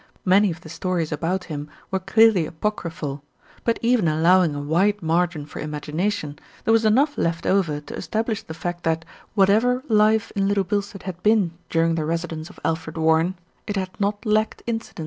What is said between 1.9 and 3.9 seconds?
were clearly apocryphal; but